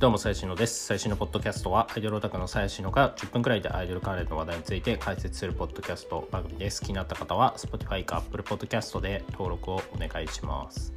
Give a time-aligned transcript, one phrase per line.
[0.00, 0.86] どうも、最新のです。
[0.86, 6.80] 最新のポッドキャストは、アイドルオタクの最新のが10分くらいでアイドル関連の話題について解説するポッドキャスト番組です。
[6.80, 10.94] 気になった方は、Spotify か Apple Podcast で登録をお願いします。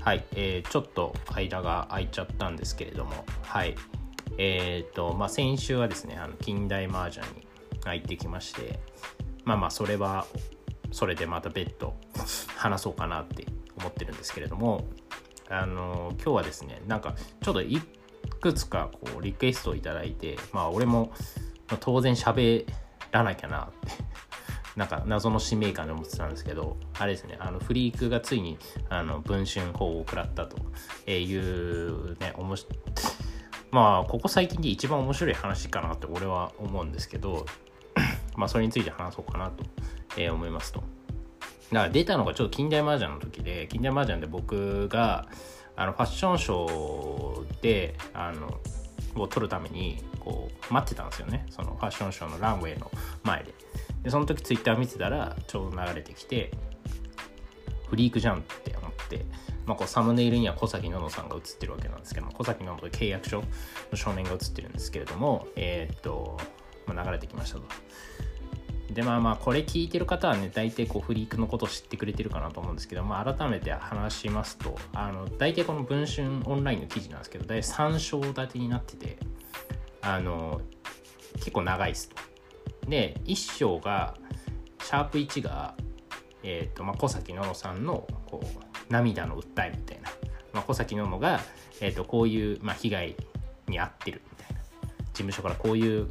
[0.00, 3.74] はい、えー、ちょっと間が空いちゃったんですけれども、はい。
[4.38, 7.46] えっ、ー、と、まあ、先週はですね、あの近代麻雀に
[7.84, 8.80] 入ってきまして、
[9.44, 10.26] まあまあ、それは、
[10.92, 11.94] それでまた別途
[12.56, 13.44] 話そうかなって
[13.76, 14.86] 思ってるんですけれども、
[15.50, 17.86] あの今日はですね、なんかちょっと一
[18.44, 21.12] くつかこうリクエストを頂いてまあ俺も
[21.80, 22.66] 当然喋
[23.10, 23.88] らなきゃなって
[24.76, 30.56] なんか謎の使命感で思ってたんですけど、あれですね、あのフリークがついにあの文春法を食らったと
[31.08, 32.66] いうね、おもし
[33.70, 37.46] まあ、ここ最近で一番面白い話かなって俺は思うんですけど、
[38.36, 39.64] まあ、それについて話そうかなと、
[40.16, 40.80] え思いますと。
[40.80, 45.28] だから出たのがちょっと近代麻雀の時で、近代麻雀で僕が、
[45.76, 48.60] あのファッションショーであの
[49.16, 51.46] を撮るためにこう待ってたんですよね。
[51.50, 52.90] そのファッションショーのランウェイの
[53.22, 53.54] 前で。
[54.02, 56.50] でその時ツイッター見てたらちょうど流れてきて
[57.88, 59.24] フリークじゃんって思って、
[59.66, 63.46] まあ、こうサムネイルには小崎ののさんが写ってるわけなんですけども小崎ののと契約書の
[63.94, 66.36] 少年が写ってるんですけれどもえー、っと、
[66.86, 67.64] まあ、流れてきましたと。
[68.90, 79.18] でまあまあこれ聞いてる方はね大体こうフリークのことを知ってくれてるかなと思うんですけど、まあ、改めて話しますとあの大体この文春オンラインの記事なんですけど大体3章立てになってて
[80.02, 80.60] あの
[81.36, 82.16] 結構長いですと。
[82.88, 84.14] で1章が
[84.82, 85.74] シャープ1が、
[86.42, 90.10] えーとまあ、小崎ののさんのこう涙の訴えみたいな、
[90.52, 91.40] まあ、小崎ののが、
[91.80, 93.16] えー、とこういう、まあ、被害
[93.66, 96.08] に遭ってるみたいな事務所からこういう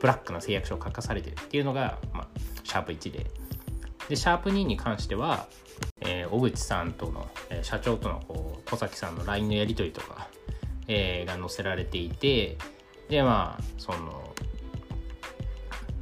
[0.00, 2.28] ブラックな誓約書を書かされてるっていうのが、まあ、
[2.64, 3.26] シャープ1で。
[4.08, 5.46] で、シャープ2に関しては、
[6.00, 10.28] えー、小口さんとの、えー、社長とのこう小崎さんの LINE のやり取りとか、
[10.88, 12.58] えー、が載せられていて、
[13.08, 14.34] で、まあ、その、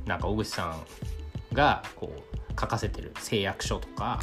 [0.06, 0.84] なんか小口さん
[1.54, 4.20] がこう書かせてる誓約書とか、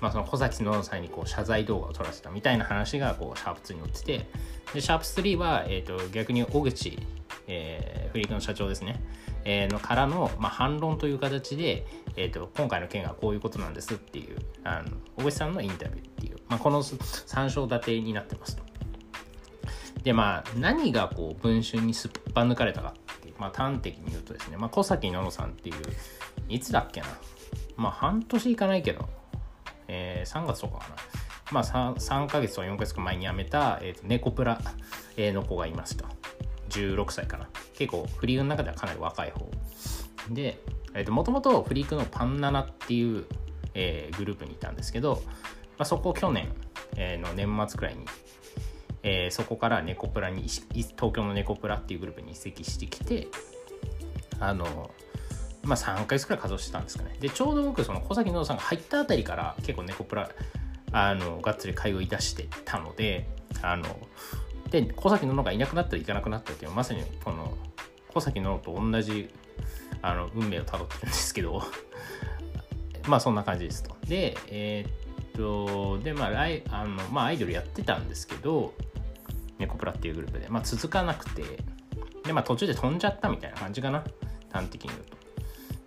[0.00, 4.26] まあ、その小崎の際にこう謝罪動画を撮らせたみたいな話がこうシャープ2に載ってて
[4.74, 6.98] でシャープ3は、えーと逆に小口
[7.48, 9.02] えー、フリークの社長ですね、
[9.44, 11.86] えー、のからの、まあ、反論という形で、
[12.16, 18.68] えーと、今回の件はこういうことなんですっていうあの小渕さんのインタビューっていう、まあ、この3章立てになってますと。
[20.02, 25.76] でまあ何がこう文春にすっぱ抜かれたかっていう、まあ、端的に言うとですね、まあ、小崎ののさんっていう
[26.48, 27.06] いつだっけな
[27.76, 29.08] まあ半年いかないけど、
[29.88, 30.96] えー、3月とかかな
[31.50, 34.60] まあ 3, 3ヶ月とか4ヶ月か前に辞めた、えーと、猫プラ、
[35.16, 36.17] えの子がいますと。
[36.68, 37.48] 16歳かな。
[37.74, 39.50] 結構フリークの中ではかなり若い方。
[40.30, 40.58] で、
[40.94, 43.24] えー、もともとフリークのパンナナっていう、
[43.74, 45.22] えー、グループにいたんですけど、
[45.78, 46.48] まあ、そこ去年、
[46.96, 48.04] えー、の年末くらいに、
[49.02, 53.28] えー、そこからネコプラに、東京のネコプラっていうグループに移籍してきて、
[54.40, 54.90] あの、
[55.62, 57.16] まあ3ヶ月くらい稼働してたんですかね。
[57.20, 60.30] で、ちょうど僕、その小崎野さんが入ったあたりから結構ネコプラ、
[60.92, 63.28] あの、がっつり会をいたしてたので、
[63.62, 63.84] あの、
[64.70, 67.56] で小崎野々がいなくなったらいかなくなったっていうまさにこの
[68.12, 69.30] 小崎野々と同じ
[70.02, 71.62] あの運命をたどってるんですけど
[73.08, 73.96] まあそんな感じですと。
[74.06, 78.74] で、えー、っと、で、まあライあの、まあ、アイドルやってたんですけど、
[79.58, 81.42] ネコプラっていうグループで、まあ、続かなくて、
[82.24, 84.04] で、まあ、途中で飛んじゃったみたいな感じかな、
[84.50, 85.16] 端的に言うと。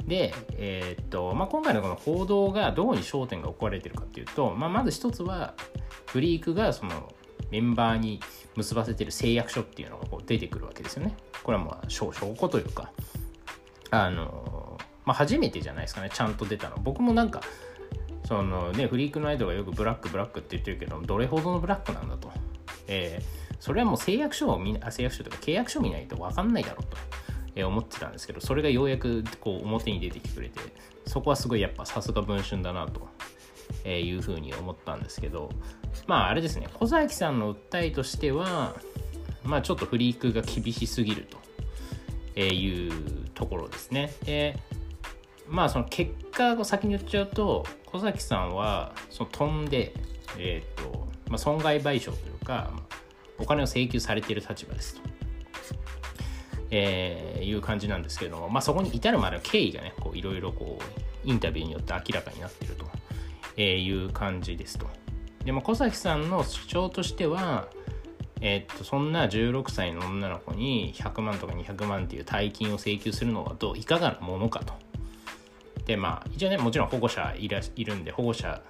[0.07, 5.53] で、えー、っと、まあ、今回のこの報道がどこに焦点が置かれてるかっていうと、まあ、まず一つは、
[6.07, 7.13] フリークがその
[7.51, 8.19] メンバーに
[8.55, 11.15] 結ばせてる誓約書っていうのがこう出てくるわけですよね。
[11.43, 12.91] これはまあ証拠というか、
[13.89, 16.77] あの、まあ、初めてじゃないですかね、ちゃんと出たの。
[16.77, 17.41] 僕もなんか、
[18.25, 22.31] そのね、フリークのアイドルがよくブラックブラックって言ってるけど、どれほどのブラックなんだと。
[22.87, 26.97] えー、それはもう誓約書を見あ、誓約書とか契約書を見ないと分かんないだろうと。
[27.55, 30.59] え思ってたんですけどそれがようやくこう表に出てきてくれて
[31.05, 33.07] そこはすごいやっぱさすが文春だなと
[33.83, 35.49] えー、いうふうに思ったんですけど、
[36.07, 38.75] まああれですね、小崎さんの訴えとしては、
[39.43, 41.27] まあちょっとフリークが厳しすぎる
[42.35, 44.13] というところですね。
[44.23, 44.57] で、
[45.47, 49.93] まあその結果を先に言っちゃうと、小崎さんはその飛んで、
[50.37, 52.71] え、ー、と、まあ、損害賠償というか、
[53.37, 55.01] お金を請求されている立場ですと。
[56.73, 60.53] えー、いう感じなんですけども、まあ、そこに至るまでの経緯がね、いろいろ、
[61.25, 62.85] インタビューによって明らかになっていると
[63.57, 64.87] えいう感じですと。
[65.45, 67.67] でも小崎さんの主張としては、
[68.41, 74.73] えー、っとそんな16歳の女の子に100万とか200万っていう大金を請求するのはどういかがなものかと。
[75.85, 78.61] でまあ一応ねもちろん保護者いらいるんで保護者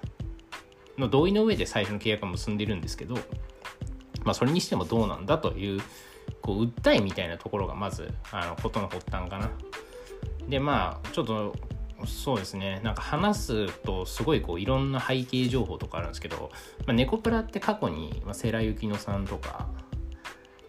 [0.98, 3.16] の同意の上で最初の契約を結んでるんですけど
[4.24, 5.80] まあ、それにしてもどうなんだという
[6.40, 9.50] こう訴えみたいなところがまずあのことの発端かな。
[10.48, 11.54] でまあちょっと
[12.06, 16.50] そうですねなんか話すとすごいこういろんな背景情報とかあるんですけど、
[16.86, 19.68] まあ、ネコプラって過去に、まあ、世良幸乃さんとか、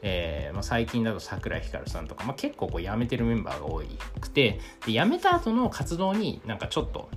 [0.01, 3.81] えーまあ、最近だと桜井光さんとか、まあ、結構こう辞めてるメンバーが多
[4.19, 7.09] くてで辞めた後の活動になんかちょっと、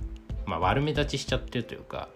[0.45, 2.09] まあ、悪目立ちしちゃってるというか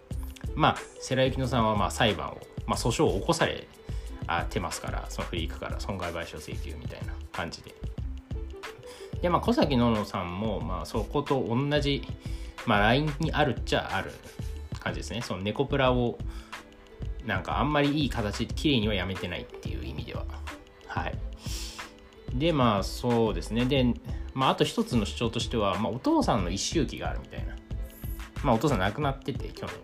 [0.56, 3.68] まあ世良幸乃さんはまあ裁判を、まあ、訴訟を起こされ
[4.50, 7.91] てますからそのフリークから損害賠償請求みたいな感じで。
[9.22, 12.04] でまあ小崎ののさんも、まあ、そこと同じ、
[12.66, 14.12] まあ、ラインにあるっちゃある
[14.80, 15.22] 感じですね。
[15.22, 16.18] そのネコプラを
[17.26, 20.26] なんかあんまりいい形で綺麗にはやめてないっていう意味では。
[20.88, 21.18] はい。
[22.34, 23.66] でまあそうですね。
[23.66, 23.94] で、
[24.34, 27.56] まあ、あと一つの主張としては、まあ、お父さんの一周期があるみたいな。
[28.44, 29.76] まあお父さん亡くなってて去年。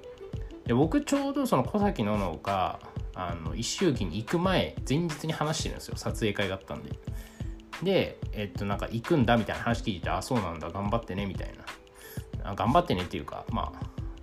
[0.65, 2.79] で僕ちょうどその小崎ののが
[3.13, 5.97] あの一周期に行く前前日に話してるんですよ。
[5.97, 6.91] 撮影会があったんで。
[7.83, 11.53] で、えっと、なんか行くんだみたいな話聞いて、あ、そうなんだ、頑張ってね、みたい
[12.43, 12.51] な。
[12.51, 13.73] あ頑張ってねっていうか、ま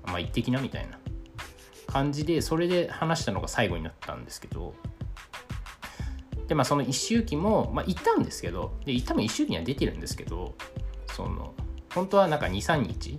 [0.06, 0.98] あ、まあ、行ってきな、みたいな
[1.86, 4.74] 感じで、それで話したのが最後になったんですけど、
[6.48, 10.54] で、まあ、その一周期も、まあ、行ったんですけど、で、多分一周期には出てるんですけど、
[11.08, 11.54] その、
[11.94, 13.18] 本当はなんか2、3日、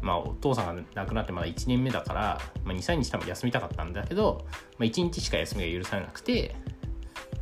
[0.00, 4.46] まあ、お父さんが亡くなってまだ1年目だから、まあ、2、3日多分休みたかったんだけど、
[4.78, 6.54] まあ、1日しか休みが許されなくて、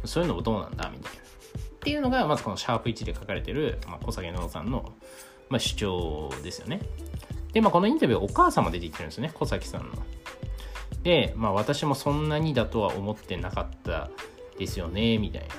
[0.05, 1.26] そういうのもどうなんだみたいな。
[1.87, 4.93] っていうのが、まずこのシャープ1で書かれてる、まあ、小崎野さんの、
[5.49, 6.81] まあ、主張ですよね。
[7.53, 9.91] で、まあ、このインタビューお母さんも出てきてるんですよね、小崎さんの。
[11.05, 14.11] で、まあ、私もそんなにだとは思ってなかった
[14.59, 15.55] ですよね、みたいな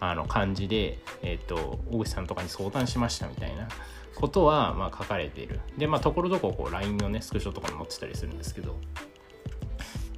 [0.00, 3.68] あの感じで、えっ、ー、と、大口さんとかに相談しましたみたいな
[4.14, 5.60] ことは、まあ、書かれている。
[5.76, 8.76] で、まあ、ところどころこう LINE のね、スクショとかに載ってたりするんですけど、っ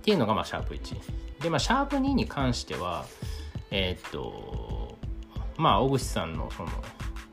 [0.02, 1.42] ていうのが、まあ、シャープ1。
[1.42, 3.06] で、まあ、シャープ2に関しては、
[3.72, 4.98] えー、っと
[5.56, 6.68] まあ小口さんのその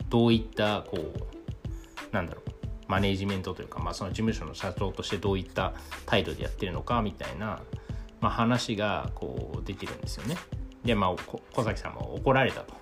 [0.09, 2.49] どういったこうなんだろう
[2.87, 5.73] マネージメントというか、まあ、その事務所の社長としてどういった
[6.07, 7.61] 態度でやってるのかみたいな、
[8.19, 10.37] まあ、話がこう出てるんですよね。
[10.83, 11.15] でまあ
[11.53, 12.73] 小崎さんも怒られたと。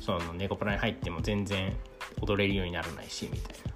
[0.00, 1.76] その猫プラに入っても全然
[2.22, 3.72] 踊れるようにならないしみたいな。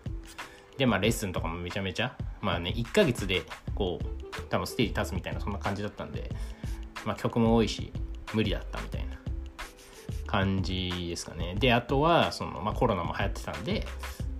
[0.78, 3.42] でまあレッスンとかもめちゃめちゃまあね1ヶ月で
[3.74, 6.30] こう多分ステージ立つみたいなそんな感じだったんで、
[7.04, 7.92] まあ、曲も多いし
[8.34, 9.18] 無理だったみたいな
[10.26, 11.54] 感じですかね。
[11.58, 13.86] で、あとは、その、まあ、コロナも流行ってたんで、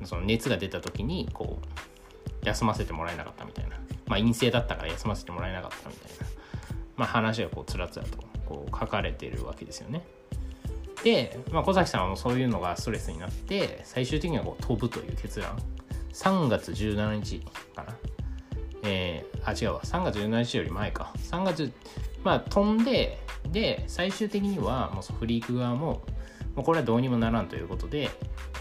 [0.04, 3.76] その熱が出た時に、こう、休ませてもらえなかったみたいな。
[4.06, 6.26] まあ、陰性だったから休ませてもらえなかったみたいな、
[6.96, 10.04] まあ、話がこう、つらつらとこう書かれてるわけですよね。
[11.04, 15.56] で、まあ、小崎さんはもうそういうのがストレスになって、最終的にはこう飛ぶという決断。
[16.12, 17.40] 3月17日
[17.74, 17.96] かな。
[18.84, 19.82] えー、あ、違うわ。
[19.82, 21.12] 3月17日より前か。
[21.16, 21.72] 3月
[22.24, 23.18] まあ、飛んで、
[23.50, 26.02] で、最終的には、もうフリーク側も、
[26.54, 28.10] もうこれはどうにもならんということで、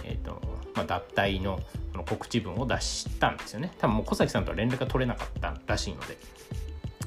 [0.03, 0.41] えっ、ー、と、
[0.75, 1.59] まあ、脱退の
[1.93, 3.71] の告知文を出したんですよね。
[3.77, 6.17] 多分もう小崎さんとは連絡が取れなかったらしいので、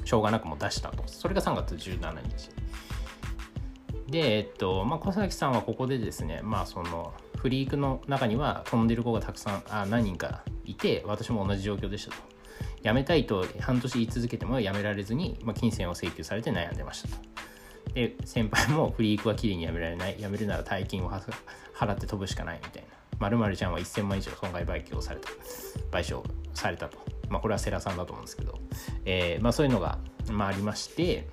[0.03, 1.03] しょうがなくも出したと。
[1.07, 2.49] それが3月17日。
[4.07, 12.34] で、えっと、まあ、小崎さんはここでですね、まあ、その、フリークの中には飛んでる子がたくさん、あ何人かいて、私も同じ状況でしたと。
[12.83, 17.15] 辞めたいと半年言い続けても辞められずに、まあ、金銭を請求されて悩んでましたと。
[17.93, 20.17] で、先輩もフリークはきれいに辞められない。
[20.17, 22.89] 辞めるなら大金を払って飛ぶしかないみたいな。
[23.19, 25.29] 〇〇ちゃんは1000万以上損害賠償された。
[25.91, 26.97] 賠償されたと。
[27.29, 28.59] まあ、これは世良さんだと思うんですけど、
[29.05, 29.97] えー、まあ、そういうのが、
[30.31, 31.27] まあ、ありまして、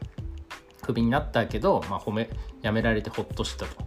[0.81, 2.31] クビになったけど、まあ、褒め、
[2.62, 3.85] 辞められてほっとしたと、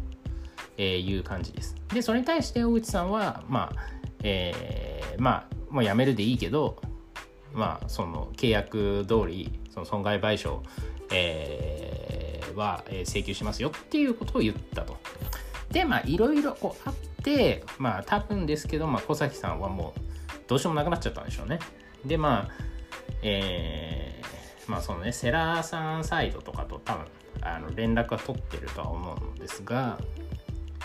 [0.77, 1.75] えいう感じです。
[1.93, 3.79] で、それに対して大内さんは、まあ、
[4.23, 6.81] えー、まあ、もう辞めるでいいけど、
[7.55, 10.59] まあ、その契約通りその損害賠償、
[11.11, 14.97] えー、は請求しますよっていうことを言ったと。
[15.71, 20.01] でまあいろいろこうあってまあ多分ですけど、まあ、小崎さんはもう
[20.47, 21.59] どうしようもなくなっちゃったんでしょうね。
[22.05, 22.51] でまあ
[23.21, 27.05] えー、まあそのねセラーさんサイドとかと多分
[27.41, 29.97] あの連絡は取ってるとは思うんですが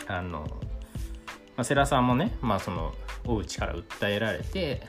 [0.07, 4.87] あの、まあ、セラーさんもねまあその大内から訴えられて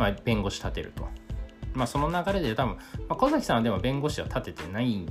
[0.00, 1.06] まあ、弁護士立てると。
[1.74, 2.80] まあ、その流れで多分、ま
[3.10, 5.06] あ、小崎さんはでも弁護士は立ててないん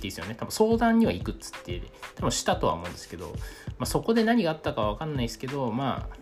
[0.00, 0.34] ですよね。
[0.34, 1.82] 多分相談には行くっつって、
[2.14, 3.34] 多分したとは思うんですけど、ま
[3.80, 6.16] あ、そこで何があったかわかんないですけど、まあ、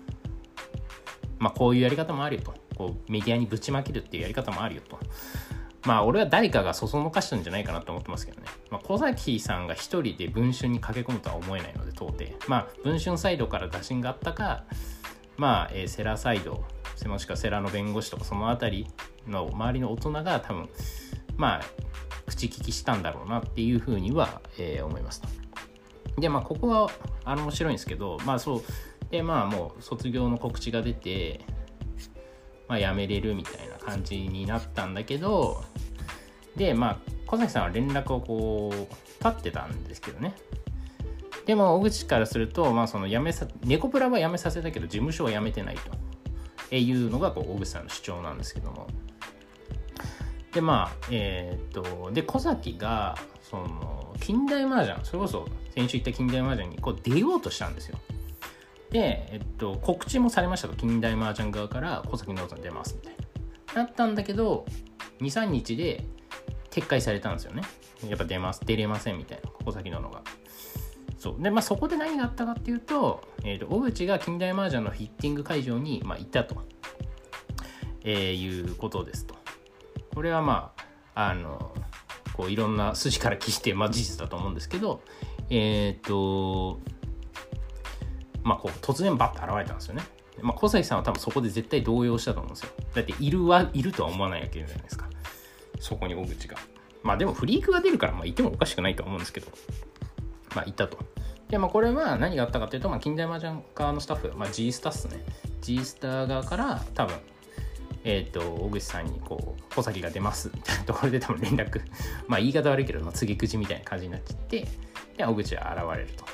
[1.38, 2.54] まあ、こういうやり方もあるよと。
[2.76, 4.98] こうメディアにぶちまけるっていうやり方もあるよと。
[5.84, 8.48] まあ、俺は誰かがそそのかしたんじゃないかなと思ってますけどね。
[8.70, 12.24] まあ、小崎さんが一人で文春に駆け込むとは思えないので、到底。
[12.48, 14.64] まあ、文春サイドから打診があったか、
[15.36, 16.64] まあ、えー、セラサイド
[17.08, 18.86] もしくはセラの弁護士とかその辺り
[19.26, 20.68] の周りの大人が多分
[21.36, 21.62] まあ
[22.26, 25.28] 口利きしたんだろうなっていうふうには、えー、思いますと。
[26.18, 26.90] でまあここは
[27.24, 28.62] あの面白いんですけどまあそう
[29.10, 31.40] でまあもう卒業の告知が出て、
[32.68, 35.64] まあ、辞めれるみたいな感じになったんだけど
[36.56, 40.34] でまあ小崎さんは連絡をこう立ってたんですけどね
[41.46, 45.82] でも小口からすると、まあ、その辞めさ猫プラは辞めさせたけど事務所は辞めてないと
[46.78, 48.86] いうのがこう小口さんの主張なんですけども。
[50.52, 57.98] でまあえー、っとで小崎がその近代麻雀それこそ先週言った近代麻雀にこう出ようとしたんですよ。
[58.90, 63.14] で、えっと、告知もされましたと近代麻雀側から小崎直人出ますみたい
[63.74, 63.82] な。
[63.84, 64.66] なったんだけど
[65.20, 66.04] 23日で
[66.70, 67.62] 撤回されたんですよね。
[68.08, 70.22] やっぱ出ます出れませんみたいな小崎ののが。
[71.20, 76.56] そうでまあそこで何があったかっていうと,、えーと、小口が近代麻雀のフィッティング会場に、まあ、いたと、
[78.02, 79.34] えー、いうことですと
[80.14, 80.72] これはま
[81.14, 81.74] ああの
[82.32, 85.02] こういろんな筋から聞いて、まあ、事実だと思うんですけど
[85.50, 86.80] えっ、ー、と
[88.42, 90.02] まあこう突然バッと現れたんですよね
[90.40, 92.70] まあ、小崎さんは多分そこで絶対動揺したと思うんですよ。
[92.94, 95.06] だっているはいるとは思わないわけじゃないですか。
[95.80, 96.56] そこに小口が。
[97.02, 99.48] まあでもフリークが出るから、まあいてもおかしくないと思うんですけど。
[100.54, 100.98] まあ、いたと。
[101.48, 105.24] で、まあ、これは何があったかというと、まあ、近代麻雀側のスタッフ、まあ、G スタっすね。
[105.60, 107.16] G スター側から多分、
[108.04, 111.80] えっ、ー、と、小口さんにこう、小崎が出ますみたいなところで多分連絡、
[112.28, 114.66] まあ言い方悪いけど、まあ、次口みたいな感じになっちゃって、
[115.16, 116.24] で、小口は現れると。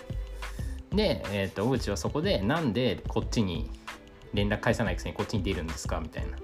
[0.96, 3.70] で、えっ、ー、と、小口はそこで、なんでこっちに
[4.34, 6.36] 連絡返さないくせにこっちに出るんですかみたいな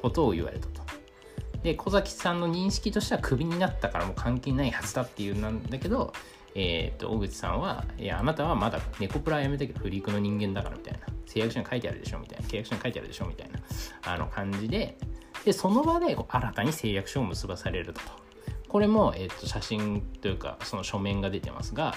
[0.00, 0.82] ことを言われたと。
[1.62, 6.12] で、小崎さんの認識としてはクビになったからもう関係ないはずだっていうなんだけど、
[6.54, 13.60] えっ、ー、と、小口さんは、いや、あなたはまだ猫プラやめたけどフリークの人間だからみたいな、誓約書に書いてあるでしょみたいな、契約書に書いてあるでしょみたいな、
[14.06, 14.98] あの感じで、
[15.44, 18.00] で、その場で新たに誓約書を結ばされると。
[18.68, 21.94] これも、えっ、ー、と、写真というか、その書面が出てますが、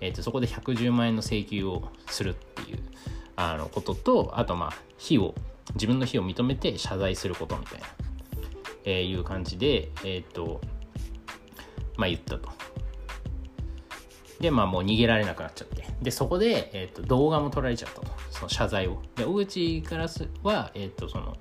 [0.00, 2.78] えっ、ー、と、そこで110万円の請求をするっていう、
[3.36, 5.34] あの、ことと、あと、まあ、非を、
[5.74, 7.86] 自分の非を認めて謝罪することみたいな、
[8.84, 10.60] えー、いう感じで、えっ、と、
[11.96, 12.48] まあ、言ったと。
[14.40, 15.84] で、まあもう逃げられなくなっちゃって。
[16.02, 18.06] で、そこで、えっ、と、動画も撮られちゃったと。
[18.30, 19.00] その謝罪を。
[19.16, 20.08] で、小口から
[20.42, 21.36] は、えっ、と、その、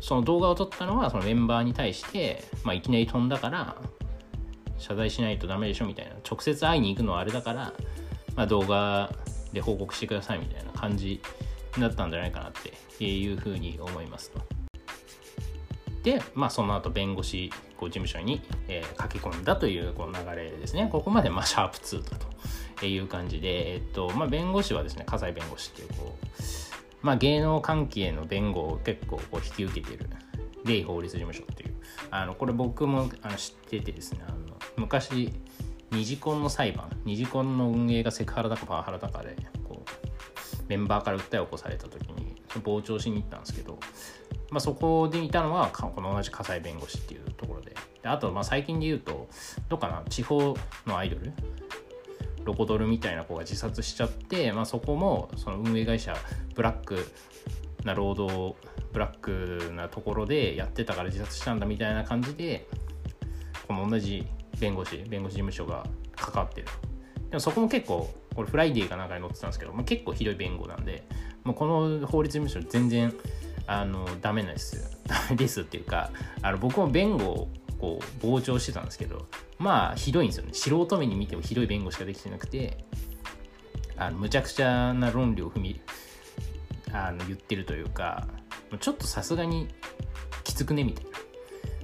[0.00, 3.76] その動画を撮ったのは、そのメンバーに対して、まあいきなり飛んだから、
[4.78, 6.12] 謝罪しないとダメでしょみたいな。
[6.28, 7.72] 直接会いに行くのはあれだから、
[8.34, 9.10] まあ動画
[9.52, 11.20] で報告してくださいみたいな感じ
[11.76, 12.52] になったんじゃないかなっ
[12.98, 14.40] ていうふうに思いますと。
[16.02, 17.50] で、まあ、その後弁護士
[17.84, 20.88] こう事務所に、えー、書き込んだというこの流れですね。
[20.90, 22.16] ここまでまあシャープ2だ
[22.80, 30.08] という感じで、えっとまあ、弁護士はですね、葛西弁護士っていうこう、まあ、芸能関係の弁護を結構こう引き受けてる
[30.64, 31.74] レイ法律事務所っていう、
[32.10, 34.38] あのこれ僕もあの知っててですね、あの
[34.76, 35.30] 昔、
[35.90, 39.36] ニジコンの裁判、ニジコンの運営がセクハラだかパワハラだかで、
[39.68, 43.78] こう、メンバーから訴えを起こされた時に、傍聴しに行ったんですけど、
[44.54, 47.23] まあ、そこでいたのはこの同じ葛西弁護士っていう
[48.04, 49.28] であとまあ最近で言うと
[49.70, 50.54] どうかな地方
[50.86, 51.32] のアイドル？
[52.44, 56.14] ロコドルみたいな子が自殺しちゃって、まあ、そこもその運営会社
[56.54, 57.10] ブラック
[57.84, 58.54] な労働
[58.92, 62.68] ブラックなところでやってたから自殺したんだみたいな感じで
[63.66, 64.26] この同じ
[64.60, 66.66] 弁護士弁護士事務所が関わってる。
[67.30, 71.06] でもそこも結構これフライデーかなんかに載ってたんですけど、まあ、結構ひどい弁護なんで
[71.44, 73.14] もうこの法律事務所全然
[73.66, 76.10] あのダメですダメですっていうか
[76.42, 77.48] あの僕も弁護を
[77.84, 79.26] こう傍聴してたんですけど
[79.58, 80.54] まあひどいんですよね。
[80.54, 82.78] 素人目に見てもひどい弁護しかできてなくて
[83.98, 85.80] あのむちゃくちゃな論理を踏み
[86.92, 88.26] あの言ってるというか
[88.80, 89.68] ちょっとさすがに
[90.44, 91.10] きつくねみたいな。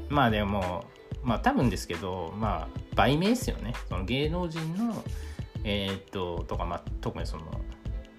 [0.09, 0.85] まあでも
[1.23, 3.75] まあ多分ですけどまあ売名ですよね。
[3.91, 5.05] その芸能人の
[5.65, 7.61] えー、っととかまあ特にその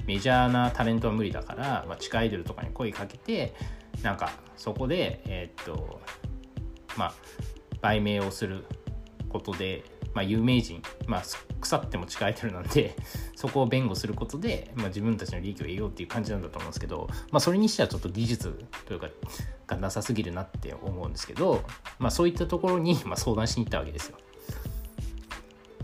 [0.05, 3.55] メジャーなタレントは無理だから、まあ、地下アイドルとかに声かけて
[4.03, 5.99] なんかそこでえー、っと
[6.95, 7.13] まあ
[7.81, 8.65] 売名をする
[9.29, 9.83] ことで、
[10.13, 11.23] まあ、有名人、まあ、
[11.59, 12.95] 腐っても地下アイドルなんで
[13.35, 19.09] そこを弁護することで、まあ、自分たちの利益を得ようっていう感じなんだと思うんですけど、まあ、それにしてはちょっと技術というか
[19.67, 21.63] がなさすぎるなって思うんですけど、
[21.97, 24.17] まあ、そういったところに、まあ、相談しに行ったわけですよ。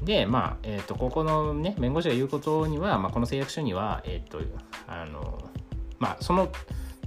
[0.04, 4.40] で、まあ、えっ、ー、と、ここのね、弁護士が言うことには、まあ、この誓約書には、えっ、ー、と、
[4.88, 5.52] あの、
[6.00, 6.50] まあ、その、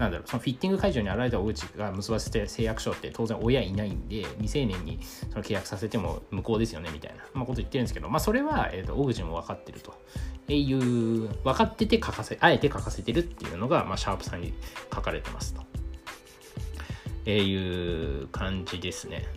[0.00, 4.98] なんだろうそのフィッティング会場に現れた小口が結ばせて誓約書って当然親いないんで未成年に
[5.30, 9.94] その契約させても無効ですよねみたいな、まあ、こと言ってるんですけど、まあ、それは、えーと、小口も分かってると。
[10.48, 14.52] いう分かってて書かせあえて書かせてるっていうのが、まあ、シャープさんに
[14.92, 15.62] 書かれてますと、
[17.24, 19.28] え、いう感じですね。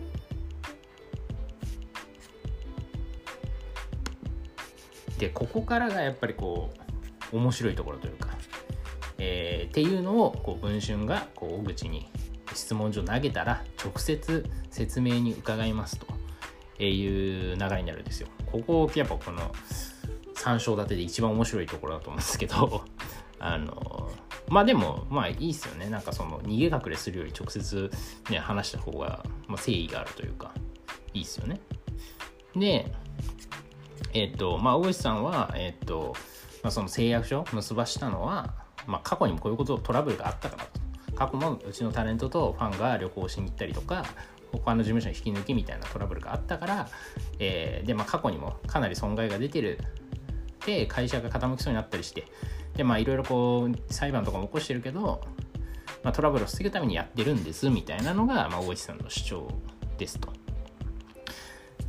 [5.20, 6.72] でここからがやっぱりこ
[7.32, 8.34] う面白いところというか。
[9.18, 12.06] えー、っていうのをこう文春がこう小口に
[12.52, 16.06] 質問状投げたら直接説明に伺いますと
[16.82, 18.28] いう流れになるんですよ。
[18.46, 19.52] ここやっぱこの
[20.36, 22.84] 3章立てで一番面白いところだと思うんですけど
[23.38, 24.10] あの
[24.48, 27.90] まあでもまあいいっすよねなんかその逃げ隠れするより直接
[28.30, 30.52] ね話した方が、まあ、誠意があるというか
[31.14, 31.60] いいっすよね。
[32.54, 32.92] で
[34.12, 36.14] えっ、とまあ大石さんはえっ、と、
[36.62, 38.54] まあ、その誓約書を結ばしたのは、
[38.86, 40.80] まあ、過去にもこういうことトラブルがあったからと
[41.14, 44.04] 過去もうちのタレントとファンが旅行しに行ったりとか
[44.52, 46.88] 他の事務所に引き抜きみたいなトラブルがあったから、
[47.38, 49.78] えー、で、まあ、過去にもかなり損害が出てる
[50.66, 52.24] で会社が傾きそうになったりして
[52.76, 55.20] でまあいろいろこう裁判とかも起こしてるけど、
[56.02, 59.48] まあ、トラブルを防ぐためにやってるんですみたいなのが、まあ、大石さんの主張
[59.98, 60.32] ですと。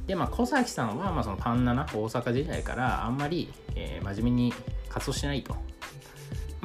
[0.05, 4.53] でまあ小崎さんは、まあ、そのパンナナ大阪時代からあんまり、えー、真面目に
[4.87, 5.55] 活動してないと。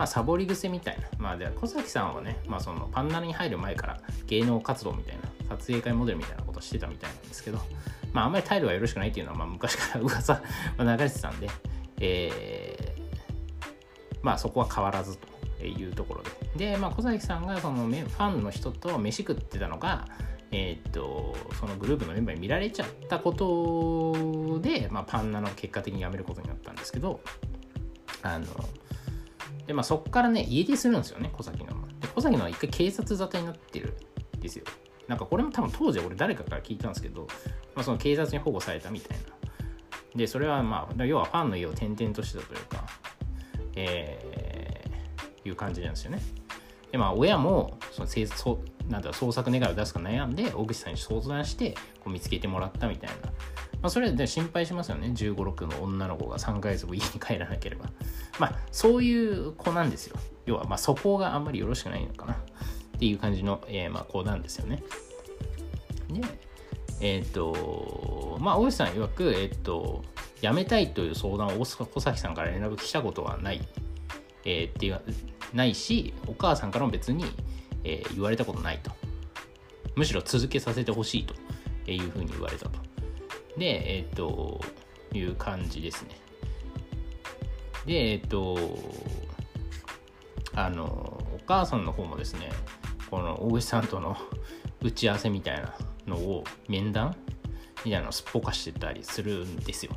[0.00, 1.08] まあ、サボり癖みたいな。
[1.18, 5.16] まあ、で小崎さんはね、まあ、そのパンナナに入る前から芸能活動みたい
[5.46, 7.58] な、撮影会モデルみたいなことしてたみたいなんですけど、
[8.14, 10.42] まあ、あんまり態度がよろしくないっていうのは、まあ、昔から 噂
[10.78, 11.50] 流れてたんで、
[12.00, 15.18] えー、まあそこは変わらず
[15.58, 16.22] というところ
[16.56, 16.70] で。
[16.70, 20.08] で、まあ小崎さんがそのファンの人と飯食ってたのが、
[20.50, 27.20] えー、っと、そのグループのメンバーに見られちゃったことで、まあ、パンナの結果的に辞めることになったんですけど、
[28.22, 28.46] あの、
[29.70, 31.66] で、まあそこからね、家出するんですよね、小崎の。
[32.00, 33.96] で、小崎のは一回警察沙汰になってる
[34.36, 34.64] んですよ。
[35.06, 37.28] なんかこれも多分当時俺誰かから聞いたんですけど、
[37.76, 39.24] まあ、その警察に保護されたみたいな
[40.16, 42.84] で、それはまあ、要はファンの家を転々としてたというか、
[43.76, 46.20] えー、いう感じなんですよね。
[46.90, 48.58] で、まあ、親も、そのそ
[48.88, 53.32] なんだ創作願いを出すか悩んで、大口さんに相談して、こう見つけてもらったみたいな。
[53.82, 55.08] まあ、それで心配しますよね。
[55.08, 57.86] 15、6の女の子が3ヶ月後家に帰らなければ。
[58.38, 60.16] まあ、そういう子なんですよ。
[60.46, 62.34] 要は、まあ、そこがあんまりよろしくないのかな。
[62.34, 62.36] っ
[62.98, 64.82] ていう感じの、えー、まあ、子なんですよね。
[66.10, 66.20] で、
[67.00, 70.04] えっ、ー、と、まあ、大石さん曰く、えっ、ー、と、
[70.42, 73.66] 辞めたいという相談を小崎さんから連絡来たことはない、
[74.44, 75.00] えー、っていう、
[75.54, 77.24] ないし、お母さんからも別に、
[77.84, 78.90] えー、言われたことないと。
[79.96, 81.34] むしろ続けさせてほしいと
[81.90, 82.79] いうふうに言われたと。
[83.56, 84.60] で、えっ、ー、と、
[85.12, 86.10] いう感じですね。
[87.86, 88.58] で、えっ、ー、と、
[90.54, 92.50] あの、お母さんの方もですね、
[93.10, 94.16] この大石さんとの
[94.82, 95.74] 打ち合わせみたいな
[96.06, 97.16] のを面談？
[97.84, 99.92] みたいなのをすっぽかしてたりするんですよ。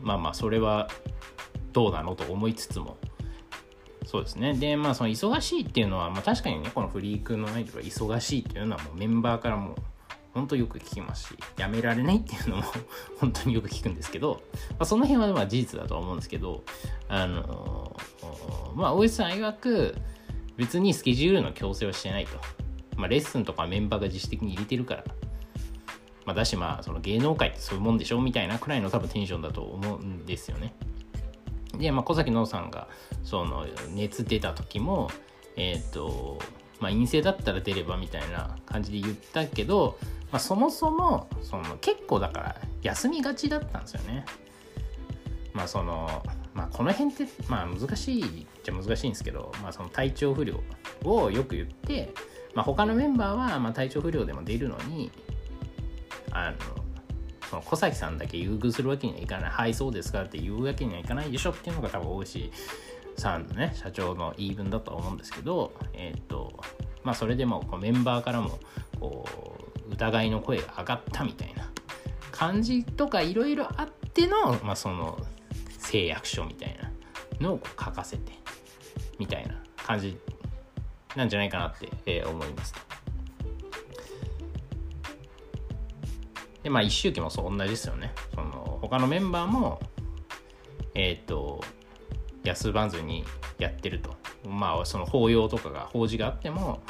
[0.00, 0.88] まあまあそれは
[1.72, 2.96] どうなのと思いつつも
[4.06, 9.74] そうですねでまあその忙しいっていうのは、まあ、確かにねこのフリークのアイドルは忙しいっていうのはもうメンバーからも
[10.36, 12.62] 本当よく聞きますしやめられないっていうのも
[13.18, 16.62] 本当によく聞くんですけど、まあ、その辺はまあ事実だとは思うんですけど
[17.08, 17.96] あの
[18.74, 19.96] まあ大石さん曰く
[20.56, 22.38] 別にスケジュールの強制はしてないと
[22.96, 25.04] まあ、レッスンとかメンバーが自主的に入れてるから、
[26.24, 30.74] まあ、だしまあその芸能界ってそういうもんでしょみたいなくらいの多分テンションだと思うんですよね。
[31.78, 32.88] で、まあ、小崎野さんが
[33.22, 35.10] その熱出た時も
[35.56, 36.38] えっ、ー、と
[36.80, 39.98] まあ陰性だったら出ればみたいな感じで言ったけど、
[40.32, 44.24] まあ、そもそもその結構だから休みがちだったんですよね。
[45.52, 46.22] まあその
[46.54, 50.60] まあこの辺ってまあ難しいっちゃ難しいんですけど、まあ、その体調不良
[51.04, 52.12] をよく言って
[52.56, 55.12] まあ、他のメンバーはま体調不良でも出るのに
[56.32, 56.56] あの
[57.50, 62.50] その小崎さんだけ優遇するわけにはいかないはいそうですかって言うわけにはいかないでしょっていうのが多分大石
[63.16, 66.52] さんのね社長の言い分だと思うんですけどえっ、と
[67.02, 68.58] まあそれでもこうメンバーからも
[69.00, 69.26] こ
[69.88, 71.70] う疑いの声が上がったみたいな
[72.30, 75.18] 感じとかいろいろあっての、まあ、その
[75.78, 76.90] 誓約書みたいな
[77.40, 78.32] のを書かせて
[79.18, 80.18] みたいな感じ
[81.14, 82.74] なんじゃないかなって、えー、思います。
[86.62, 88.12] で、まあ、一周期もそう同じですよね。
[88.34, 89.80] その他のメンバーも、
[90.94, 91.62] えっ、ー、と、
[92.46, 93.24] 休まずに
[93.58, 94.14] やってると。
[94.48, 96.80] まあ、その法要とかが、法事があっても、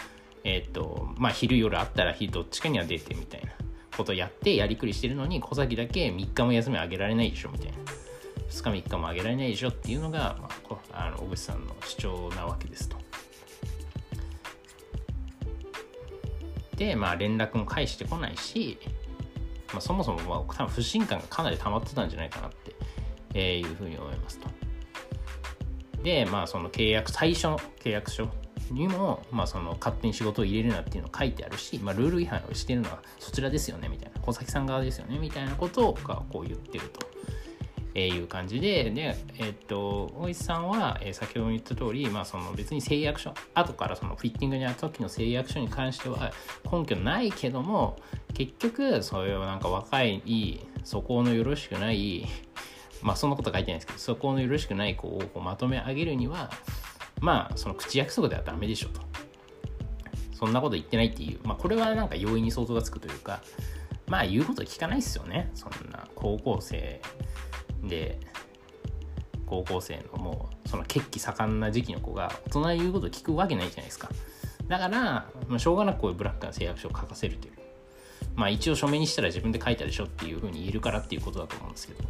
[0.45, 3.53] えっ、ー、と、まあ、昼夜あったらどっちかには出てみたいな
[3.97, 7.79] ことやってやりくりしてるのに、小崎だけ3日も休みあげられないでしょみたいな。
[8.51, 10.49] 2日3日もあげられないでしょっていうのが、ま
[10.93, 12.97] あ、あの小渕さんの主張なわけですと。
[16.77, 18.79] で、まあ、連絡も返してこないし、
[19.73, 22.75] まあ、そもそも、まあ、多分不信感がかなり溜まってたんじゃないかなって、
[23.35, 24.66] えー、いうふうに思いますと。
[26.07, 28.29] で、まあ、その契約、最初の契約書
[28.71, 35.95] にも、まあ、その勝手に仕事を入れるなっていうのが書いてあるし、まあ、ルール違反をしてるのはそちらですよねみたいな、小崎さん側ですよねみたいなことを
[36.31, 37.01] こう言ってると。
[37.99, 46.31] えいう感じで、で、えっと、大石さんは、え先ほども言った通り、まあ、その別に誓約書、後からそのフィッティングにやった時の誓約書に関しては
[46.71, 47.97] 根拠ないけども、
[48.35, 52.27] 結局、そういうなんか若い、素行のよろしくない、
[53.07, 56.51] まあそんなこと書いてないんですけど、素行のよろしくない子をこうまとめ上げるには、
[57.21, 59.01] まあその口約束ではダメでしょと。
[60.33, 63.43] そんなこと言ってないっていう、まあこれはなんか容易に想像がつくというか、
[64.09, 65.51] まあ言うこと聞かないっすよね。
[65.55, 67.01] そんな高校生
[67.85, 68.19] で
[69.47, 74.11] 高校生のもうその血気盛んな時期の子が大人に言うこと聞くわけないじゃないですか
[74.67, 77.55] だから、まあ、しょうがなくこういうブラックな誓約書を書かせるという
[78.35, 82.05] まあ一応書面にしたら自分で書いたでしょっていうふうに言えるからっていうことだと思うんですけど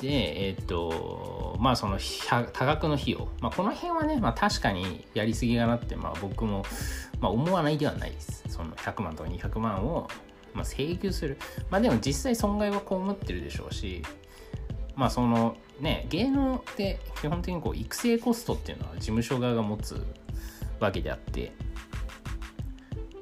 [0.00, 1.98] でえっ、とまあその
[2.52, 6.64] 多額の費用、まあ、この辺はね、まあ、確かにやりすぎがなって、まあ、僕も、
[7.20, 10.08] まあ、思わないではないですその100万とか200万を
[10.54, 11.38] まあ、請求する。
[11.70, 14.02] まあでも実際損害は被ってるでしょうし、
[14.94, 20.04] まあそのね、芸能って基本的にこう育成コストっていうのは事務所側が持つ
[20.78, 21.52] わけであって、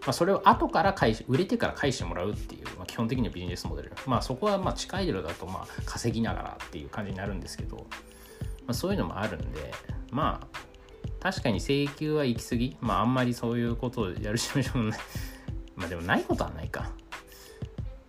[0.01, 2.67] まあ、それを後から返し、売れてから返してもらうっていう、
[3.01, 3.93] 本的にはビジネスモデル。
[4.07, 7.83] まあそこはまあ地下アイドルだとまあ稼ぎながらっていう感じになるんですけど、ま
[8.69, 9.73] あ、そういうのもあるんで、
[10.11, 10.59] まあ
[11.21, 12.77] 確かに請求は行き過ぎ。
[12.81, 15.01] まああんまりそういうことをやる事務所もない。
[15.77, 16.91] まあでもないことはないか。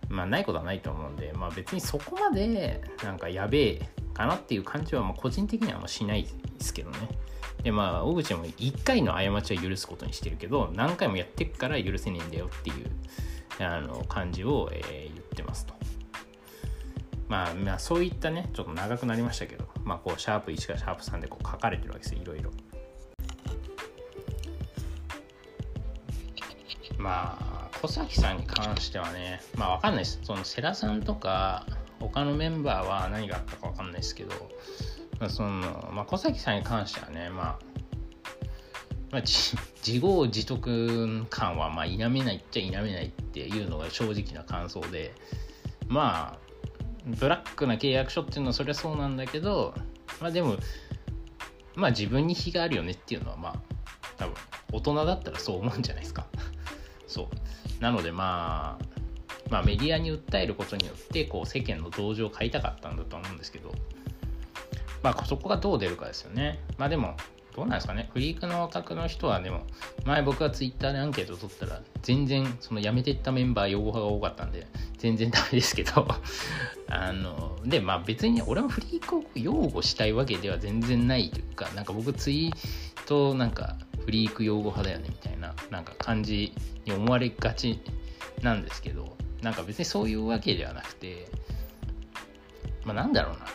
[0.08, 7.08] まあないことはないと思うんで、まあ別にそこまでなんかやべえかなっていう感じはまあ個人的にはもうしないですけどね。
[7.62, 12.86] でまあ小口も1回の過ちは許すことにしてるけど何回もやってっから許せねえんだよっていう
[13.60, 15.74] あの感じを、えー、言ってますと。
[17.28, 22.50] まあ、まあそういったねちょっと長くなりましたけどまあこうシャープ1からシャープ3でこう書かれてるわけですよいろいろ。
[26.98, 30.20] まあ小崎さんに関してはね、まあわかんないです。
[30.22, 31.66] その世良さんとか、
[31.98, 34.30] 他のメンバーは何があったかわかんないですけど、
[35.18, 37.58] まあ、その、まあ、小崎さんに関してはね、まあ、
[39.12, 39.20] まあ、
[39.86, 45.14] 自業自得感はまあ否めないっちゃ否めないっていうのが正直な感想で
[45.86, 46.38] まあ
[47.04, 49.74] ブラックな契約書っていうのはそりゃそうなんだけど
[50.20, 50.56] まあでも
[51.74, 53.54] まあ自分に非があるよねっていうのはまあ
[54.16, 54.34] 多分
[54.72, 56.26] 大人だったらそう思うんじゃないですか
[57.06, 58.84] そうなのでまあ、
[59.50, 63.74] まあメディアに訴えることによってこう世間の同情を買いたかったんだと思うんですけど、
[65.02, 66.60] まあそこがどう出るかですよね。
[66.78, 67.16] まあでも、
[67.54, 68.08] どうなんですかね。
[68.12, 69.66] フリークのオタクの人はでも、
[70.04, 74.66] 前僕がツイッターでアンケートを取ったら、全然その辞めていったメンバー擁護派が多かったんで、
[74.98, 76.06] 全然ダメですけど
[76.88, 86.52] あの、で、まあ別に俺もフリークを擁護したいわけでは全然ないというか、なんか僕ツイートなんかフリーク擁護派だよねみたいななんか感じ
[86.84, 87.80] に思われがち
[88.42, 91.28] なんですけどなんか別にそういうわけではなくて
[92.84, 93.46] まあなんだろうな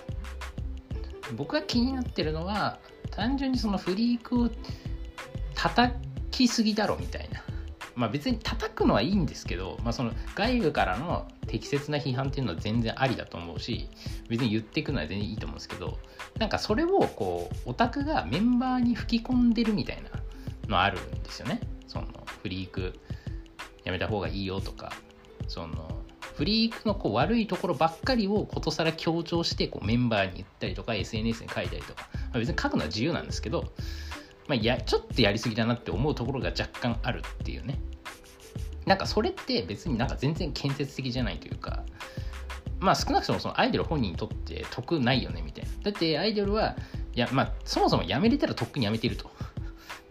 [1.36, 2.80] 僕が気になってるのは
[3.18, 4.50] 単純にそのフリークを
[5.56, 5.92] 叩
[6.30, 7.44] きすぎだろみたいな。
[7.96, 13.90] まあ別に叩くのはいいんですけど、まあ、その外部からの適切な批判っていうのは全然ありだと思うし
[14.30, 15.98] 別に言っていくのは全然いいと思うんですけど
[16.38, 20.12] なんかそれをこうオタクがメンバーに吹き込んでるみたいな
[20.70, 21.60] のあるんですよね。
[21.88, 22.08] その
[22.44, 22.94] フリーク
[23.84, 24.94] やめた方がいいよとか
[25.48, 26.04] その
[26.38, 33.74] フリークのこう悪いところばっかりをことさら強調してこうメンバーに言ったりとか SNS に書いたりとか、まあ、別に書くのは自由なんですけど、
[34.48, 37.80] まあ、やちょっとやりすぎだなって思うところが若干あるっていうね。
[38.86, 41.84] なんかそれって別になんか全然建設的じゃないというか
[42.80, 45.72] まあ少なくともそのアイドル本人にとって得ないよねみたいな。
[45.86, 46.76] だってアイドルは
[47.16, 49.32] いやまあそもそも辞めれたらとっくに辞めてると。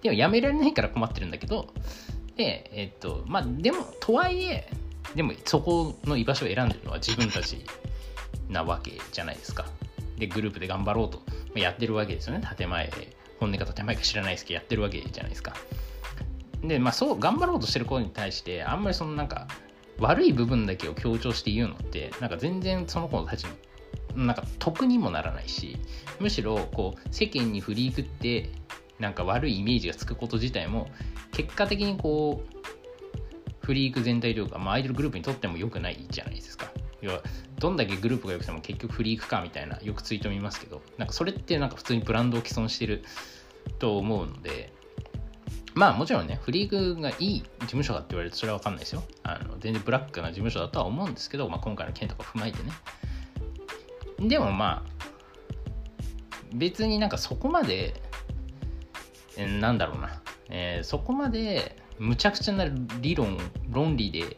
[0.03, 1.73] でもやめられないから困ってるんだけど、
[2.37, 4.69] で、えっと、まあ、でも、とはいえ、
[5.17, 7.65] でもそこの居場所を選んでるのは自分たち
[8.51, 9.65] なわけじゃないですか。
[10.19, 11.23] で、グループで頑張ろうと
[11.59, 12.47] やってるわけですよね。
[12.57, 12.91] 建前、
[13.41, 15.55] 本音か建前か知らないですけど、やってるわけじゃないですか。
[16.63, 19.49] で、まあ、そう、頑張ろうとしてる子に対して、あんまりそのなんか、
[19.99, 23.47] 悪い部分だけを強調して言うのって、なんか全然その子たち
[24.15, 25.79] の、なんか得にもならないし、
[26.21, 28.51] むしろ、こう、世間に振りくって、
[28.99, 30.89] なんか悪いイメージがつくこと自体も
[31.33, 32.57] 結果的にこう
[33.67, 36.71] フリーク全体というか、まあ、アイドルグループにとっても良くないじゃないですか。
[37.03, 37.21] 要は
[37.59, 43.05] どんだけグループが良くても結局フリークかみたいなよくツイート見ますけどなんかそれってなんか普通にブランドを既存してる
[43.81, 44.73] と思うので
[45.75, 49.03] まあもちろんねフリークがいい事務所だって言われるとそれは分かんないですよ。
[49.25, 54.29] あの全然ブラックな事務所だとは思うんですけど、まあ、今回の件とか踏まえてね。
[54.29, 54.91] でもまあ
[56.55, 58.01] 別になんかそこまで
[59.61, 62.67] なんだろうな、えー、そこまでむちゃくちゃな
[63.01, 63.39] 理論
[63.71, 64.37] 論理で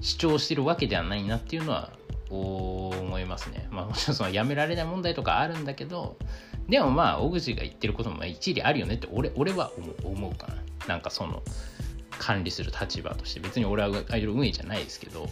[0.00, 1.92] 主張してるわけではないなっていうのは
[2.30, 3.68] 思いますね。
[3.70, 6.16] まあもちろんそのやめられない問題とかあるんだけど、
[6.68, 9.70] でもまあ小口が言ってることも一理あるよねって俺俺は
[10.02, 10.54] 思うかな。
[10.88, 11.42] なんかその
[12.18, 15.28] 管理する立場として別に俺はアイドル運営じゃないですけど、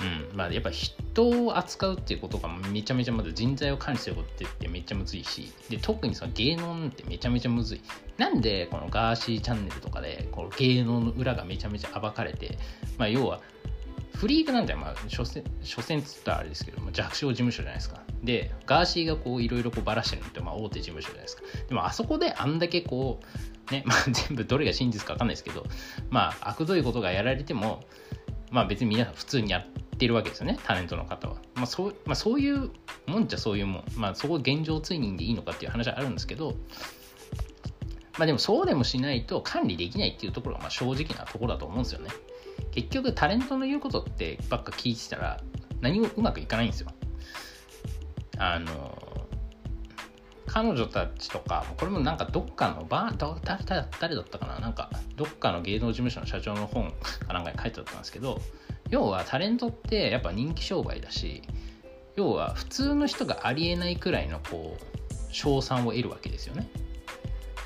[0.00, 7.80] うん、まあやっぱ人人を扱うっていうことがめちゃめちゃまず人材を管理することってめっちゃむずいし、で特にその芸能ってめちゃめちゃむずい。
[8.18, 12.58] なんでこのガーシーチャンネルとかでこの芸能の裏がめちゃめちゃ暴かれて、
[12.98, 13.40] まあ要は
[14.16, 18.00] フリークなんて、まあ、所詮、所詮つったらあれですけども、弱小事務所じゃないですか。
[18.24, 21.42] で、ガーシーがこう、いろいろこうばらしてるのって、まあ、大手事務所じゃないですか。
[21.68, 23.20] でも、あそこであんだけこ
[23.68, 25.66] う、ね、 まあ、全部どれが真実かわかんないですけど、
[26.08, 27.84] まあ、悪どいことがやられても、
[28.50, 31.36] まあ、別に皆さん普通にやってってるわけですよね、タレントの方は。
[31.54, 32.70] まあ、そう、まあ、そういう
[33.06, 33.84] もんじゃそういうもん。
[33.96, 36.54] まあ、そこ現状追認でいいのかっていう話はあるんですけど、
[38.18, 42.10] まあでもそうでもしないと管理できないっていうところがまあ正直なところだと思うんですよね。
[42.70, 45.40] 結局タレントの言うことってばっか聞いてたら
[45.80, 46.88] 何もうまくいかないんですよ。
[48.38, 48.98] あの
[50.46, 56.92] 彼女たちとかこれもなんかどっかのバー誰だったかななんかどっかの芸能事務所の社長の本
[57.26, 58.40] かなんかに書いてあったんですけど
[58.90, 61.42] 要はタレントってやっぱ人気商売だし
[62.16, 66.68] 要は普通の人がありえないくらいのこう賞賛を得るわけですよね。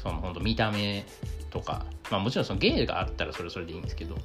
[0.03, 1.05] その本当見た目
[1.51, 1.87] とか。
[2.11, 4.17] まあもちろんその芸があったらそれそれでいいんですけど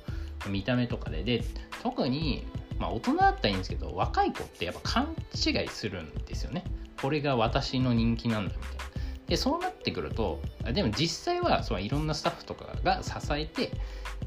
[0.47, 1.23] 見た目とかで。
[1.23, 1.43] で
[1.83, 2.43] 特に、
[2.79, 6.63] まあ、大人だったらいいんですけど若い子ってやっぱ勘違いするんですよね。
[6.99, 8.85] これが私の人気なんだみたいな。
[9.27, 10.39] でそうなってくると
[10.71, 13.71] でも実際はそのいろんなスタッフとかが支えて、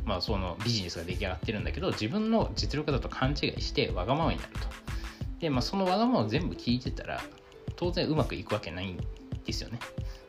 [0.08, 4.60] まあ、そのビジネスが出来上がってるんだけど自分の実力だと勘違いしてわがままになると。
[5.38, 7.20] で、まあ、そのわがままを全部聞いてたら
[7.76, 8.98] 当然うまくいくわけないん
[9.44, 9.78] ですよね。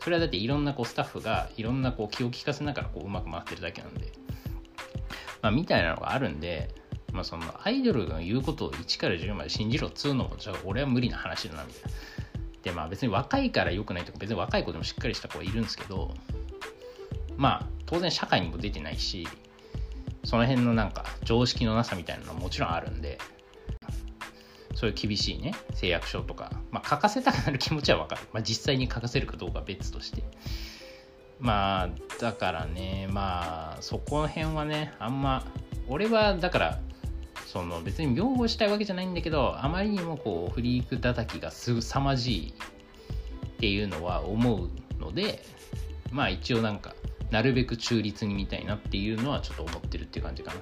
[0.01, 4.11] それはだっていろんなこうスタッフがいろんなこう気を利かせながらこううまく回ってるだけなんで。
[5.41, 6.75] まあ、みたいなのがあるんで、
[7.13, 11.89] まあ、そのアイドルが言うことを1から10まで信じろっつうのも、じゃあ俺は無理な話だな、みたいな。
[12.63, 16.13] で、まあ別に若いから良くないとか、別に若い子でもしっかりした子はいるんですけど、
[17.37, 19.27] まあ当然社会にも出てないし、
[20.23, 23.17] その辺のなんか常識のなさみたいなのはもちろんあるんで、
[24.75, 28.21] そういう厳しいね、誓約書とか、まあ書かせたくなる気持ちはわかる。
[28.33, 30.23] まあ実際に書かせるかどうか別として。
[31.39, 35.45] まあだからねまあそこの辺はねあんま
[35.87, 36.79] 俺はだから
[37.47, 42.53] その別に擁護したいわけじゃないんだけどあまりにもこうフリーク叩きがすさまじいっ
[43.59, 45.43] ていうのは思うので
[46.11, 46.93] まあ一応なんか
[47.31, 50.59] なるべく中立に見たいなっていうのはちょっと思ってるっていう感じかな。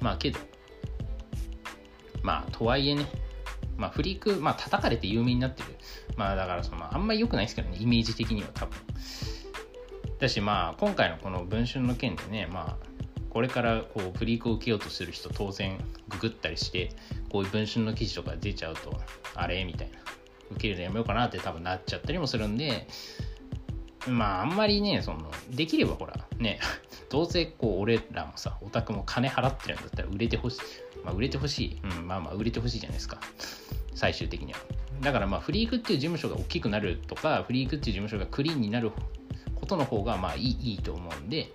[0.00, 0.38] まあけど
[2.22, 3.06] まあとはいえね
[3.76, 5.68] まあフリークまあ叩かれて有名になってる。
[6.16, 8.78] まあだからそのあんまり良くないですけどねイメージ的には多分。
[10.18, 12.86] だしまあ今回のこの文春の件でねまあ
[13.30, 16.90] これからこうフリークを受けようとする人当然ググったりして
[17.30, 19.00] こういう文春の記事とか出ちゃうと
[19.34, 19.98] あれみたいな。
[20.52, 22.86] 受けるのやめようかなって多分なっちゃったりもするんで
[24.08, 26.60] まああんまりねそのできればほらね
[27.10, 30.60] どうせこう俺らもさオタクも金払ってるんだったら売れてほしい。
[31.04, 31.80] まあ売れてほしい。
[31.82, 33.20] うんまあまあ売れてほしいじゃないですか。
[33.94, 34.58] 最終的には。
[35.00, 38.92] だからまあフリークっていう事務所が大きくなるとかフリークっていう事務所がクリーンになる
[39.56, 41.50] ことの方がまあいいいいと思うんで。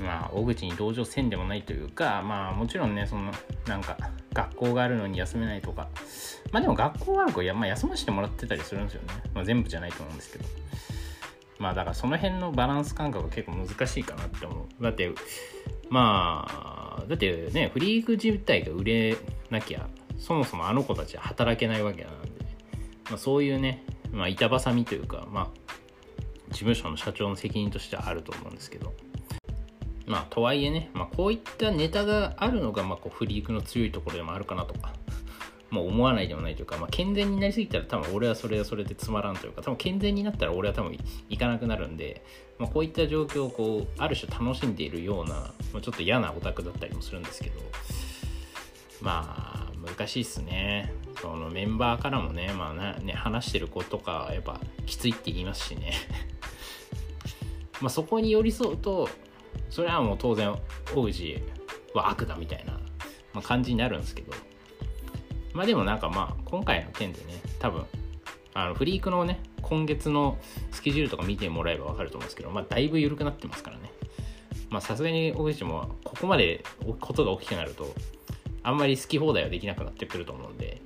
[0.00, 3.32] まあ大口に同情せんでもないというかまあもちろんねその
[3.66, 3.96] なんか
[4.32, 5.88] 学校があるのに休めないとか。
[6.52, 10.44] まあでも学校がある子や、まあ、休ませてもらってたりするんですよね、まあ、全部じゃないと思うんですけど。
[11.60, 14.82] まあだからその辺のバランス感覚が結構難しいかなって思う。
[14.82, 15.12] だって
[15.88, 16.46] ま
[17.00, 19.16] あだってねフリーク自体が売れ
[19.50, 19.86] なきゃ
[20.18, 22.40] そもそもあの子たちは働けないわけなんで。
[23.10, 25.48] まあ、そういうね、まあ、板挟みというか、まあ、
[26.50, 28.94] 事務所の社長の責任としてはあると思うんですけど、
[30.10, 34.92] まあ、とはいえね、まあ、こういったネタがあるのが、まあ、こうフリークの強いところでもあるかなとか、
[35.70, 42.24] もう思わないでもないというか、まあ、健全になりすぎたら多分俺はそれはそれでつまらんというか、多分健全になったら俺は多分行かなくなるんで、
[42.58, 45.34] まあ、こういった状況をこう、ある種楽しんでいるような、
[45.72, 47.60] まあ、ちょっと嫌なオタクだったりもするんですけど、
[49.00, 50.92] まあ、難しいっすね。
[51.20, 55.92] そのメンバーからもね,、まあね、話してる子とかやっぱきついって言いますしね
[57.80, 59.08] まあそこに寄り添うと
[59.68, 60.54] それはもう当然
[60.94, 61.42] 大氏
[61.94, 62.78] は悪だみたいな、
[63.32, 64.32] ま、感じになるんですけど。
[65.52, 67.84] まあでもなんかまあ今回の件でね多分
[68.54, 70.38] あのフリークのね今月の
[70.70, 73.92] スケジュールとか見てもらえば分かると思うんですけどまあだいぶ緩くなってますからね。
[74.68, 76.64] まあさすがに大口もここまで
[77.00, 77.92] ことが大きくなると
[78.62, 80.80] あんまり好き放題はできなくなってくると思うんで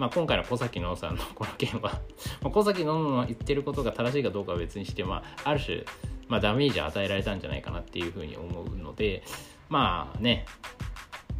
[0.00, 2.00] まあ、今回の小崎のさんのこの件は
[2.42, 5.84] 小崎のの言ってることが正しいかどうかは別にして、まあ、ある種、
[6.30, 9.22] まあ、ダメージを与えられたんじゃないかなっていうふうに思うので、
[9.68, 10.46] まあね。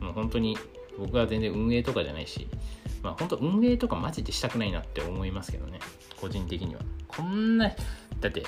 [0.01, 0.57] もう本当に
[0.99, 2.49] 僕は全然運営とかじゃないし
[3.03, 5.79] まあ本当運営とかマジでしたくないなって思いますけどね。
[6.21, 6.81] 個人的には。
[7.09, 7.71] こんな
[8.21, 8.43] だって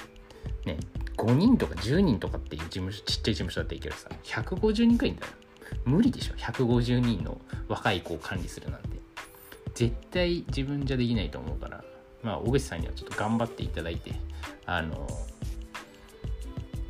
[0.67, 0.79] ね
[1.17, 4.09] 5人とか10人とかっていう事務所ちっちゃい事務所だっていいけどさ。
[4.25, 5.33] 150人くらいいんだよ。
[5.85, 6.35] 無理でしょ。
[6.35, 8.89] 150人の若い子を管理するなんて。
[9.75, 11.85] 絶対自分じゃできないと思うから。
[12.23, 14.13] まあ小口さんにはちょっと頑張っていただいて
[14.65, 15.07] あの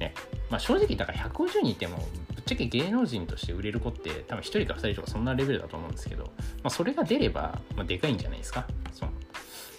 [0.02, 0.14] ね
[0.50, 1.96] まあ正直だから150人っても
[2.34, 6.30] ぶっちゃけ芸能人として売れる子って多分1人か2人とかそんなレベルだと思うんですけど、ま
[6.64, 8.66] あ、それが出れば、まあ、でかいんじゃないですか？
[8.92, 9.12] その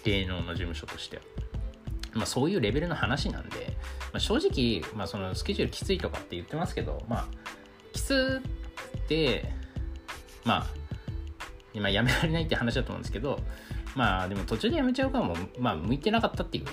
[0.04, 1.22] 芸能の事務所としては。
[2.14, 3.76] まあ、そういうレベルの話なんで、
[4.12, 7.26] まあ、正直、まあ、そのスケジュールきついとかって言ってますけど、まあ、
[7.92, 8.40] きつ
[8.98, 9.52] って、
[10.44, 10.66] まあ、
[11.72, 13.40] 今やめられないって話だと思うんですけど、
[13.96, 16.66] まあでも途中でやめちゃうかもまあ向いてなかったっていう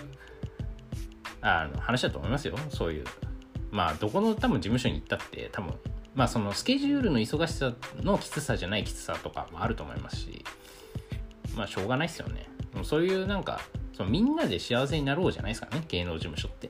[1.42, 2.56] あの話だと思いますよ。
[2.70, 3.06] そういう。
[3.72, 5.74] まあどこの多分事務所に行ったって多分、
[6.14, 10.46] まあそのスケジュールの忙しさのきつさじゃないきつさとかもあると思いますし、
[11.56, 12.48] まあしょうがないですよね。
[12.84, 13.62] そういうなんか、
[13.94, 16.70] そのみんなで幸せになろうじゃないですかね、芸能事務所って。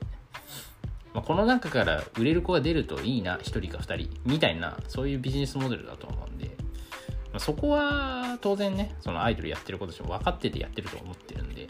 [1.14, 6.56] まあ、この中から売れる子が出るといいな、1人か2人、みたいな、そういうビジネスモデルだと思うんで、
[7.32, 11.66] まあ、そこは当然ね、そのアイドルやってることしも分かっててやってると思ってるんで、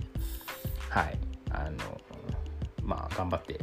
[0.89, 1.19] はい、
[1.51, 2.01] あの、
[2.83, 3.61] まあ、頑張って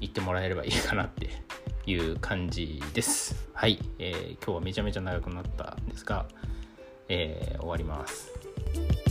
[0.00, 1.30] 行ってもらえればいいかなって
[1.90, 3.48] いう感じです。
[3.52, 6.26] はい、えー、今日はめちゃめちゃ長くなったんですが、
[7.08, 9.07] えー、終わります。